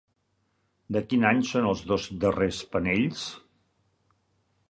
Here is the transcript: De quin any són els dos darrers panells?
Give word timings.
De 0.95 1.01
quin 1.09 1.25
any 1.31 1.43
són 1.49 1.67
els 1.73 1.83
dos 1.91 2.09
darrers 2.23 2.63
panells? 2.73 3.27